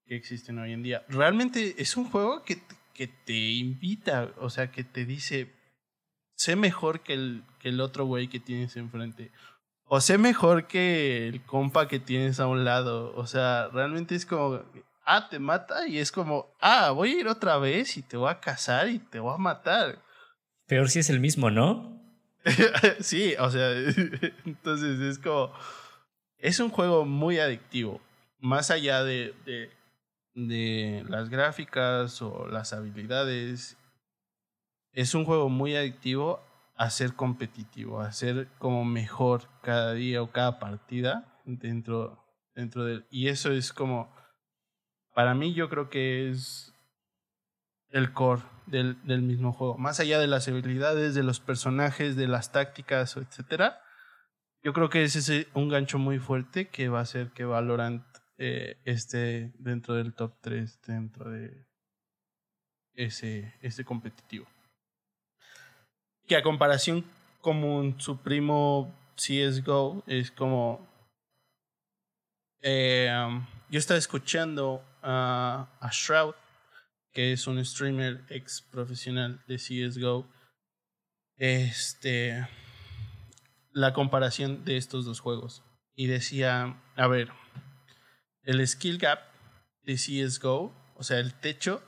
[0.05, 1.03] que existen hoy en día.
[1.09, 2.61] Realmente es un juego que,
[2.93, 5.51] que te invita, o sea, que te dice,
[6.35, 9.31] sé mejor que el, que el otro güey que tienes enfrente.
[9.93, 13.13] O sé mejor que el compa que tienes a un lado.
[13.17, 14.63] O sea, realmente es como,
[15.03, 18.29] ah, te mata y es como, ah, voy a ir otra vez y te voy
[18.29, 20.01] a cazar y te voy a matar.
[20.65, 22.01] Peor si es el mismo, ¿no?
[23.01, 23.69] sí, o sea,
[24.45, 25.51] entonces es como,
[26.37, 27.99] es un juego muy adictivo,
[28.39, 29.71] más allá de, de,
[30.35, 33.75] de las gráficas o las habilidades,
[34.93, 36.41] es un juego muy adictivo
[36.81, 43.05] a ser competitivo, a ser como mejor cada día o cada partida dentro, dentro del...
[43.11, 44.11] Y eso es como,
[45.13, 46.73] para mí yo creo que es
[47.89, 49.77] el core del, del, mismo juego.
[49.77, 53.79] Más allá de las habilidades, de los personajes, de las tácticas, etcétera.
[54.63, 58.03] Yo creo que ese es un gancho muy fuerte que va a hacer que Valorant
[58.39, 61.63] eh, esté dentro del top 3, dentro de
[62.95, 64.47] ese, ese competitivo.
[66.31, 67.03] Que a comparación
[67.41, 70.79] como su primo CSGO es como...
[72.63, 76.33] Um, yo estaba escuchando a, Shroud
[77.11, 80.25] que es un streamer ex profesional de CSGO,
[81.35, 82.47] este,
[83.73, 85.65] la comparación de estos dos juegos.
[85.95, 87.33] Y decía, a ver,
[88.43, 89.19] el skill gap
[89.83, 91.83] de CSGO, o sea, el techo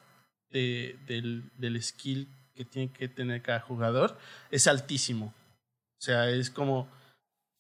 [0.49, 4.18] de, del, del skill que tiene que tener cada jugador,
[4.52, 5.34] es altísimo.
[5.98, 6.88] O sea, es como,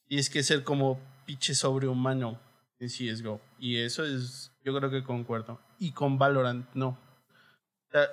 [0.07, 2.39] y es que ser como pinche sobrehumano
[2.79, 3.41] en CSGO.
[3.59, 5.59] Y eso es, yo creo que concuerdo.
[5.79, 6.97] Y con Valorant no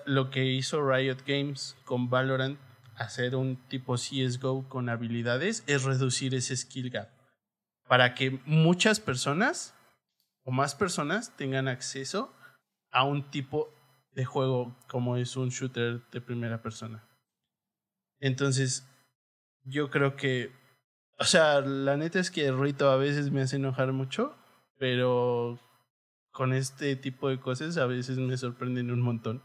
[0.05, 2.59] lo que hizo Riot Games con Valorant,
[2.97, 7.09] hacer un tipo CSGO con habilidades, es reducir ese skill gap.
[7.89, 9.75] Para que muchas personas
[10.45, 12.33] o más personas tengan acceso
[12.91, 13.73] a un tipo
[14.13, 17.05] de juego como es un shooter de primera persona.
[18.19, 18.87] Entonces,
[19.65, 20.53] yo creo que,
[21.19, 24.37] o sea, la neta es que Rito a veces me hace enojar mucho,
[24.79, 25.59] pero
[26.33, 29.43] con este tipo de cosas a veces me sorprenden un montón.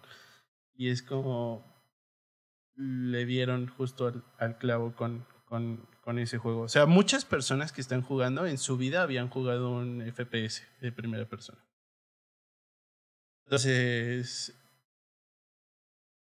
[0.76, 1.64] Y es como
[2.76, 6.62] le dieron justo al, al clavo con, con, con, ese juego.
[6.62, 10.92] O sea, muchas personas que están jugando en su vida habían jugado un FPS de
[10.92, 11.60] primera persona.
[13.46, 14.54] Entonces,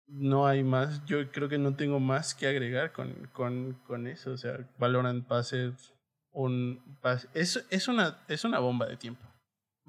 [0.07, 1.05] no hay más.
[1.07, 4.33] Yo creo que no tengo más que agregar con, con, con eso.
[4.33, 5.73] O sea, Valorant va a ser
[6.33, 6.81] un.
[7.35, 9.23] es, es, una, es una bomba de tiempo.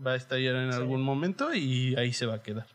[0.05, 2.67] Va a estallar en algún momento y ahí se va a quedar.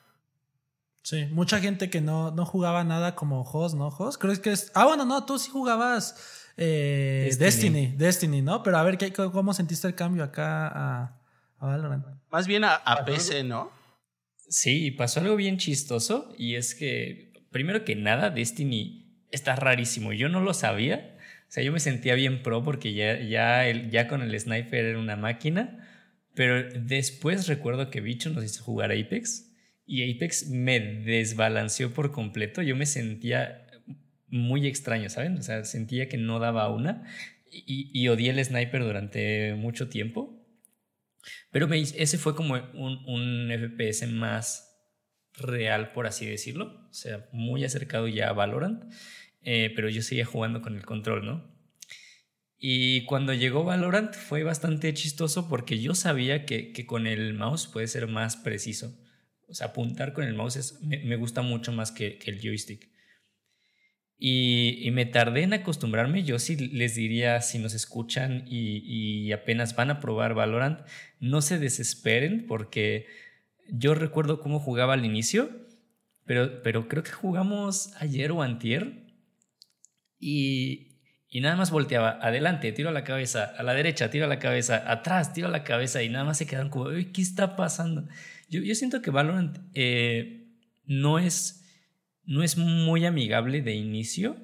[1.02, 4.18] Sí, mucha gente que no, no jugaba nada como Jos, ¿no, Jos?
[4.18, 4.70] Creo que es.
[4.74, 7.88] Ah, bueno, no, tú sí jugabas eh, Destiny.
[7.96, 8.42] Destiny.
[8.42, 8.62] ¿no?
[8.62, 11.20] Pero a ver, ¿qué, ¿cómo sentiste el cambio acá a,
[11.58, 12.06] a Valorant?
[12.30, 13.81] Más bien a, a PC, ¿no?
[14.48, 20.12] Sí, pasó algo bien chistoso y es que, primero que nada, Destiny está rarísimo.
[20.12, 21.16] Yo no lo sabía.
[21.48, 24.84] O sea, yo me sentía bien pro porque ya, ya, el, ya con el sniper
[24.84, 25.88] era una máquina.
[26.34, 29.50] Pero después recuerdo que Bicho nos hizo jugar Apex
[29.86, 32.62] y Apex me desbalanceó por completo.
[32.62, 33.66] Yo me sentía
[34.28, 35.36] muy extraño, ¿saben?
[35.38, 37.04] O sea, sentía que no daba una
[37.50, 40.41] y, y odié el sniper durante mucho tiempo.
[41.50, 44.68] Pero me, ese fue como un, un, FPS más
[45.34, 46.86] real, por así decirlo.
[46.90, 48.84] O sea, muy acercado ya a Valorant.
[49.42, 51.52] Eh, pero yo seguía jugando con el control, ¿no?
[52.56, 57.66] Y cuando llegó Valorant fue bastante chistoso porque yo sabía que, que con el mouse
[57.66, 58.96] puede ser más preciso.
[59.52, 62.88] O sea, apuntar con el mouse me, gusta mucho más que, el joystick.
[64.24, 66.22] Y, me tardé en acostumbrarme.
[66.22, 70.78] Yo sí les diría, si nos escuchan y, apenas van a probar Valorant,
[71.18, 73.06] no se desesperen porque
[73.68, 75.50] yo recuerdo cómo jugaba al inicio,
[76.24, 79.12] pero, pero creo que jugamos ayer o antier
[80.20, 84.28] y, y nada más volteaba adelante, tiro a la cabeza, a la derecha, tiro a
[84.28, 87.56] la cabeza, atrás, tiro a la cabeza y nada más se quedaron como, ¿qué está
[87.56, 88.06] pasando?
[88.48, 90.46] Yo, siento que Valorant eh,
[90.84, 91.61] no, es,
[92.24, 94.36] no es muy amigable de inicio,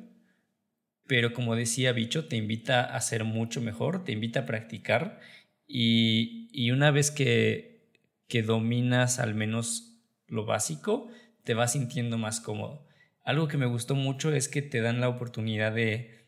[1.07, 5.21] pero como decía Bicho, te invita a ser mucho mejor, te invita a practicar
[5.67, 7.89] y, y una vez que,
[8.29, 11.09] que dominas al menos lo básico,
[11.45, 12.87] te vas sintiendo más cómodo.
[13.23, 16.27] Algo que me gustó mucho es que te dan la oportunidad de,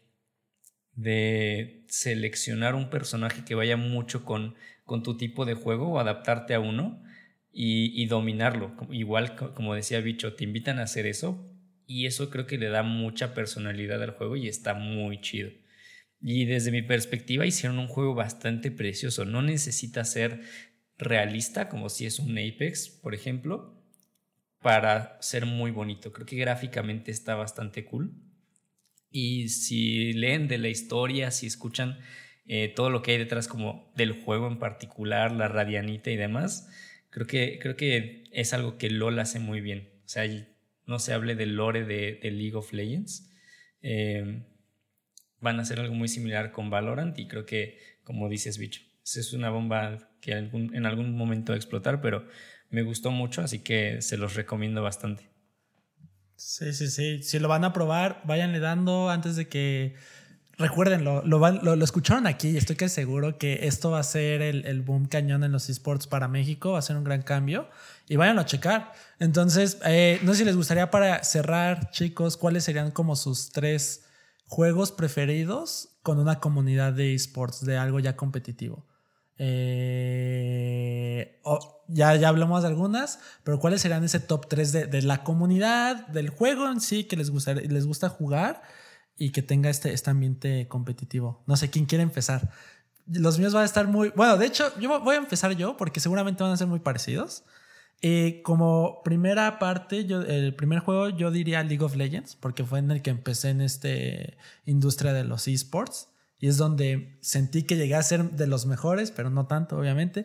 [0.95, 6.55] de seleccionar un personaje que vaya mucho con, con tu tipo de juego o adaptarte
[6.55, 7.03] a uno
[7.53, 8.77] y, dominarlo.
[8.91, 11.51] Igual, como decía Bicho, te invitan a hacer eso
[11.87, 15.51] y eso creo que le da mucha personalidad al juego y está muy chido.
[16.21, 19.25] Y desde mi perspectiva hicieron un juego bastante precioso.
[19.25, 20.43] No necesita ser
[20.99, 23.83] realista como si es un Apex, por ejemplo,
[24.61, 26.13] para ser muy bonito.
[26.13, 28.13] Creo que gráficamente está bastante cool.
[29.11, 31.99] Y si leen de la historia, si escuchan
[32.47, 36.69] eh, todo lo que hay detrás como del juego en particular, la radianita y demás,
[37.11, 39.91] creo que, creo que es algo que LOL hace muy bien.
[40.05, 40.25] O sea,
[40.87, 43.31] no se hable del lore de, League of Legends.
[43.83, 44.45] Eh,
[45.41, 49.33] van a hacer algo muy similar con Valorant y creo que, como dices, bicho, es
[49.33, 52.27] una bomba que en algún momento va a explotar, pero
[52.69, 55.31] me gustó mucho, así que se los recomiendo bastante.
[56.37, 57.23] Sí, sí, sí.
[57.23, 59.95] Si lo van a probar, váyanle dando antes de que...
[60.61, 64.83] Recuerden, lo, escucharon aquí y estoy que seguro que esto va a ser el, el,
[64.83, 67.67] boom cañón en los esports para México, va a ser un gran cambio
[68.11, 68.93] y vayan a checar.
[69.21, 74.05] Entonces, eh, no sé si les gustaría para cerrar, chicos, cuáles serían como sus tres
[74.49, 78.85] juegos preferidos con una comunidad de esports, de algo ya competitivo.
[79.39, 81.41] Eh,
[81.89, 86.29] ya, ya hablamos de algunas, pero ¿cuáles serían ese top 3 de, la comunidad, del
[86.29, 88.61] juego en sí que les les gusta jugar
[89.21, 91.45] y que tenga este, este ambiente competitivo?
[91.47, 92.51] No sé quién quiere empezar.
[93.07, 94.13] Los míos van a estar muy.
[94.17, 97.45] Bueno, de hecho, yo voy a empezar yo porque seguramente van a ser muy parecidos.
[98.01, 102.79] Eh, como primera parte, yo, el primer juego yo diría League of Legends, porque fue
[102.79, 103.91] en el que empecé en esta
[104.65, 109.11] industria de los esports y es donde sentí que llegué a ser de los mejores,
[109.11, 110.25] pero no tanto, obviamente.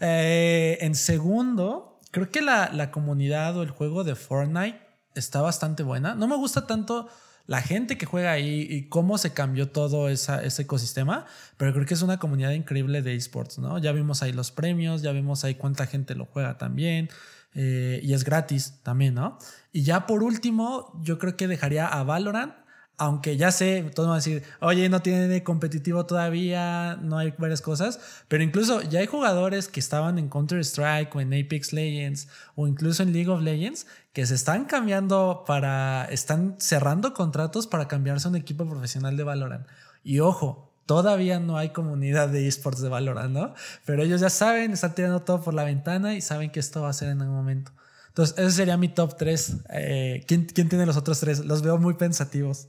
[0.00, 4.78] Eh, en segundo, creo que la, la, comunidad o el juego de Fortnite
[5.14, 6.14] está bastante buena.
[6.14, 7.08] No me gusta tanto
[7.46, 11.26] la gente que juega ahí y cómo se cambió todo ese ecosistema,
[11.56, 13.78] pero creo que es una comunidad increíble de esports, ¿no?
[13.78, 17.10] Ya vimos ahí los premios, ya vimos ahí cuánta gente lo juega también.
[17.56, 19.38] Eh, y es gratis también, ¿no?
[19.72, 22.54] Y ya por último, yo creo que dejaría a Valorant
[22.96, 27.60] aunque ya sé, todos van a decir, oye, no tiene competitivo todavía, no hay varias
[27.60, 32.68] cosas, pero incluso ya hay jugadores que estaban en Counter-Strike o en Apex Legends o
[32.68, 38.28] incluso en League of Legends que se están cambiando para, están cerrando contratos para cambiarse
[38.28, 39.66] a un equipo profesional de Valorant.
[40.04, 43.54] Y ojo, todavía no hay comunidad de esports de Valorant, ¿no?
[43.84, 46.90] Pero ellos ya saben, están tirando todo por la ventana y saben que esto va
[46.90, 47.72] a ser en algún momento.
[48.08, 49.56] Entonces, ese sería mi top 3.
[49.70, 51.44] Eh, ¿quién, ¿Quién tiene los otros tres?
[51.44, 52.68] Los veo muy pensativos.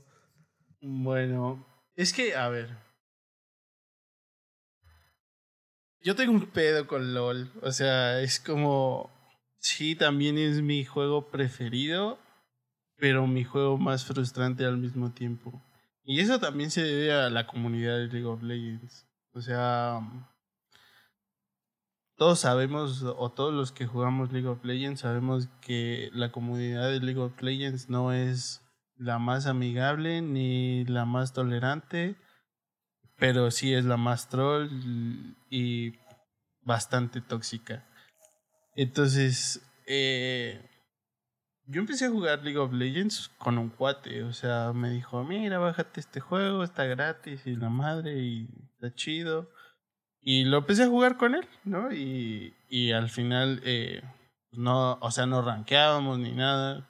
[0.88, 2.70] Bueno, es que, a ver.
[6.00, 7.50] Yo tengo un pedo con LOL.
[7.60, 9.10] O sea, es como.
[9.58, 12.20] Sí, también es mi juego preferido,
[12.98, 15.60] pero mi juego más frustrante al mismo tiempo.
[16.04, 19.08] Y eso también se debe a la comunidad de League of Legends.
[19.32, 20.00] O sea,
[22.16, 27.00] todos sabemos, o todos los que jugamos League of Legends, sabemos que la comunidad de
[27.00, 28.65] League of Legends no es
[28.98, 32.16] la más amigable ni la más tolerante,
[33.16, 34.68] pero sí es la más troll
[35.50, 35.94] y
[36.62, 37.86] bastante tóxica.
[38.74, 40.68] Entonces, eh,
[41.66, 45.58] yo empecé a jugar League of Legends con un cuate, o sea, me dijo, mira,
[45.58, 49.50] bájate este juego, está gratis y la madre y está chido.
[50.20, 51.92] Y lo empecé a jugar con él, ¿no?
[51.92, 54.02] Y, y al final, eh,
[54.50, 56.88] no, o sea, no rankeábamos ni nada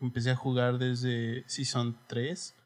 [0.00, 2.56] empecé a jugar desde Season 3,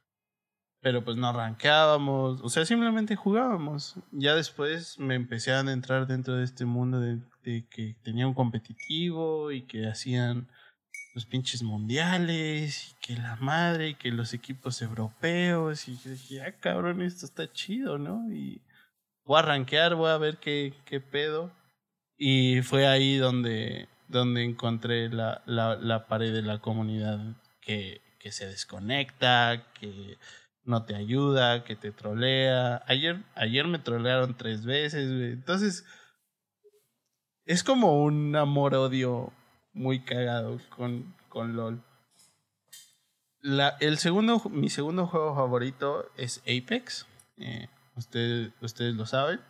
[0.80, 3.96] pero pues no arrancábamos, o sea, simplemente jugábamos.
[4.12, 9.50] Ya después me empecé a entrar dentro de este mundo de, que tenía un competitivo
[9.50, 10.48] y que hacían
[11.14, 16.52] los pinches mundiales y que la madre y que los equipos europeos y dije, ah,
[16.58, 18.30] cabrón, esto está chido, ¿no?
[18.32, 18.60] Y
[19.24, 21.52] voy a arranquear, voy a ver qué, qué pedo.
[22.16, 27.20] Y fue ahí donde donde encontré la, la, la pared de la comunidad
[27.60, 30.18] que, que, se desconecta, que
[30.64, 32.82] no te ayuda, que te trolea.
[32.86, 35.84] Ayer, ayer me trolearon tres veces, Entonces,
[37.44, 39.32] es como un amor-odio
[39.72, 41.82] muy cagado con, con LOL.
[43.40, 47.06] La, el segundo, mi segundo juego favorito es Apex.
[47.36, 49.40] Eh, ustedes, ustedes lo saben.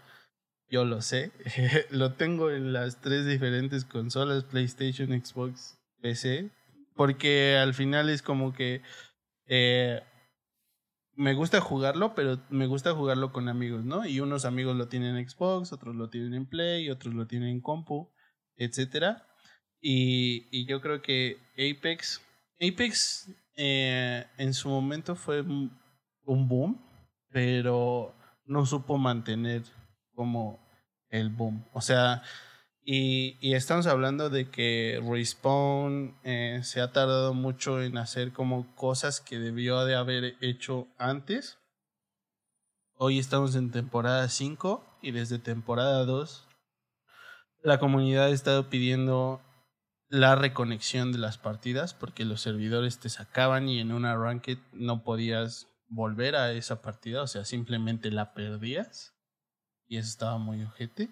[0.75, 1.31] Yo lo sé.
[1.91, 6.51] lo tengo en las tres diferentes consolas, PlayStation, Xbox, PC.
[6.97, 8.83] Porque al final es como que
[9.47, 10.03] eh,
[11.15, 14.05] me gusta jugarlo, pero me gusta jugarlo con amigos, ¿no?
[14.05, 17.51] Y unos amigos lo tienen en Xbox, otros lo tienen en Play, otros lo tienen
[17.51, 18.13] en compu,
[18.57, 19.19] etc.
[19.81, 22.21] Y, y yo creo que Apex,
[22.61, 26.85] Apex eh, en su momento fue un boom,
[27.31, 28.13] pero
[28.45, 29.63] no supo mantener
[30.17, 30.64] como
[31.15, 31.65] el boom.
[31.73, 32.23] O sea,
[32.87, 39.23] Y, estamos hablando de que Respawn eh, se ha tardado mucho en hacer como cosas
[39.23, 41.59] que debió de haber hecho antes.
[42.97, 46.47] Hoy estamos en temporada 5 y desde temporada 2
[47.63, 49.41] la comunidad ha estado pidiendo
[50.11, 55.03] la reconexión de las partidas porque los servidores te sacaban y en una ranked no
[55.03, 59.14] podías volver a esa partida, o sea, simplemente la perdías
[59.95, 61.09] y eso estaba muy ojete.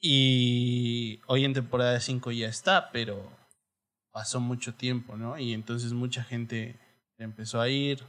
[0.00, 3.30] Y hoy en temporada 5 ya está, pero
[4.10, 5.38] pasó mucho tiempo, ¿no?
[5.38, 6.80] Y entonces mucha gente
[7.18, 8.02] empezó a ir,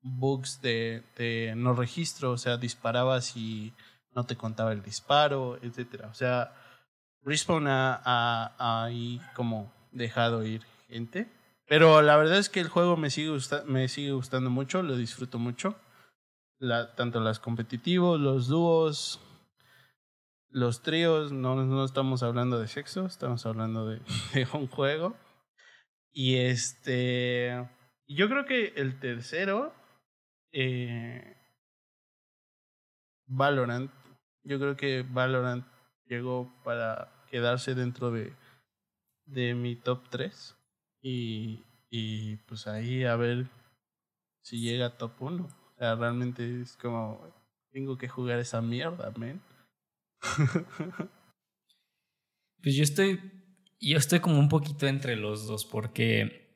[0.00, 1.02] bugs de,
[1.56, 3.72] no registro, o sea, disparabas y
[4.14, 6.08] no te contaba el disparo, etcétera.
[6.08, 6.52] O sea,
[7.22, 11.28] Respawn ha, ha, ahí como dejado ir gente.
[11.66, 13.36] Pero la verdad es que el juego me sigue,
[13.66, 15.74] me sigue gustando mucho, lo disfruto mucho.
[16.60, 19.18] La, tanto las competitivos, los dúos,
[20.50, 24.00] los tríos, no, no estamos hablando de sexo, estamos hablando de,
[24.52, 25.16] un juego.
[26.12, 27.68] Y este.
[28.06, 29.72] Yo creo que el tercero.
[30.52, 31.36] Eh,
[33.26, 33.90] Valorant.
[34.42, 35.64] Yo creo que Valorant
[36.06, 38.34] llegó para quedarse dentro de,
[39.24, 40.56] de mi top 3.
[41.00, 43.46] Y, y pues ahí a ver
[44.42, 45.59] si llega a top 1.
[45.80, 47.18] Sea, realmente es como.
[47.72, 49.40] Tengo que jugar esa mierda, man.
[52.62, 53.18] pues yo estoy.
[53.80, 56.52] Yo estoy como un poquito entre los dos porque.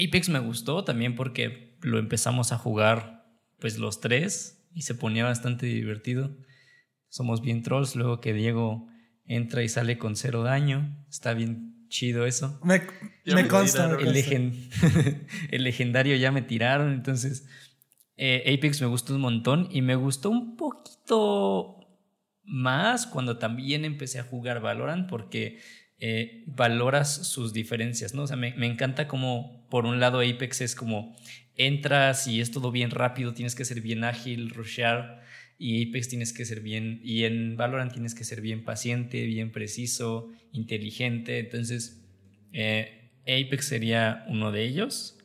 [0.00, 3.26] Apex me gustó también porque lo empezamos a jugar
[3.58, 6.30] pues los tres y se ponía bastante divertido.
[7.08, 8.86] Somos bien trolls, luego que Diego
[9.24, 12.58] entra y sale con cero daño, está bien chido eso.
[12.64, 12.82] Me,
[13.24, 13.96] me, consta.
[14.00, 14.08] El,
[15.50, 17.46] el, legendario ya me tiraron, entonces
[18.16, 21.78] eh, Apex me gustó un montón y me gustó un poquito
[22.42, 25.60] más cuando también empecé a jugar Valorant porque
[25.98, 28.22] eh, valoras sus diferencias, ¿no?
[28.22, 31.16] O sea, me, me encanta como por un lado Apex es como
[31.54, 35.23] entras y es todo bien rápido, tienes que ser bien ágil, rushear,
[35.58, 39.52] y Apex tienes que ser bien, y en Valorant tienes que ser bien paciente, bien
[39.52, 41.38] preciso, inteligente.
[41.38, 42.04] Entonces,
[42.52, 45.18] eh, Apex sería uno de ellos.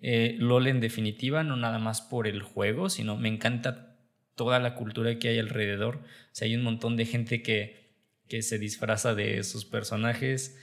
[0.00, 3.98] Eh, LOL en definitiva, no nada más por el juego, sino me encanta
[4.34, 5.96] toda la cultura que hay alrededor.
[5.96, 7.96] O sea, hay un montón de gente que,
[8.28, 10.58] que se disfraza de sus personajes.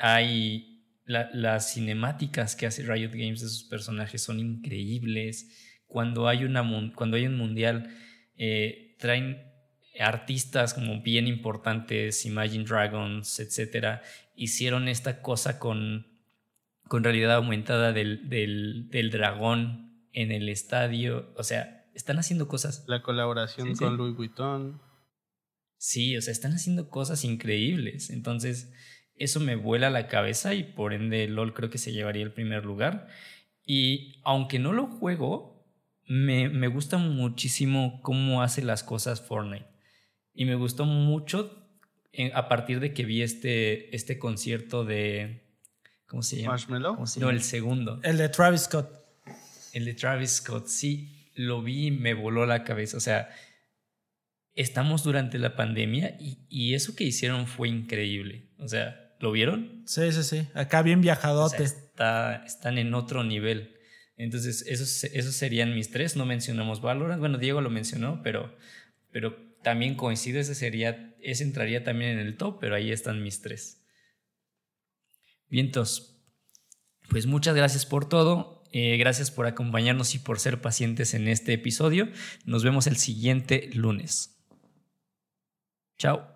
[0.00, 5.82] hay las cinemáticas que hace Riot Games de sus personajes son increíbles.
[5.86, 6.64] Cuando hay, una,
[6.94, 7.88] cuando hay un mundial,
[8.36, 9.42] eh, traen
[10.00, 14.00] artistas como bien importantes, Imagine Dragons, etc.
[14.34, 16.06] Hicieron esta cosa con,
[16.88, 21.32] con realidad aumentada del, del, del, dragón en el estadio.
[21.36, 22.84] O sea, están haciendo cosas.
[22.86, 24.80] La colaboración con Louis Vuitton.
[25.78, 28.10] Sí, o sea, están haciendo cosas increíbles.
[28.10, 28.72] Entonces,
[29.14, 32.64] eso me vuela la cabeza y por ende LOL creo que se llevaría el primer
[32.64, 33.08] lugar.
[33.64, 35.55] Y aunque no lo juego,
[36.06, 39.66] me, me gusta muchísimo cómo hace las cosas Fortnite.
[40.34, 41.66] Y me gustó mucho
[42.34, 45.44] a partir de que vi este, este concierto de...
[46.06, 46.52] ¿Cómo se llama?
[46.52, 47.04] Marshmallow.
[47.18, 48.00] No, el segundo.
[48.02, 48.88] El de Travis Scott.
[49.72, 52.96] El de Travis Scott, sí, lo vi y me voló la cabeza.
[52.96, 53.28] O sea,
[54.54, 58.50] estamos durante la pandemia y, y eso que hicieron fue increíble.
[58.58, 59.82] O sea, ¿Lo vieron?
[59.86, 60.48] Sí, sí, sí.
[60.54, 61.62] Acá bien viajadote.
[61.62, 63.75] está, están en otro nivel.
[64.16, 66.16] Entonces, esos, esos serían mis tres.
[66.16, 67.20] No mencionamos Valorant.
[67.20, 68.56] Bueno, Diego lo mencionó, pero,
[69.10, 70.40] pero también coincido.
[70.40, 73.82] Ese, sería, ese entraría también en el top, pero ahí están mis tres.
[75.48, 76.22] Vientos.
[77.08, 78.64] Pues muchas gracias por todo.
[78.72, 82.08] Eh, gracias por acompañarnos y por ser pacientes en este episodio.
[82.44, 84.36] Nos vemos el siguiente lunes.
[85.98, 86.35] Chao.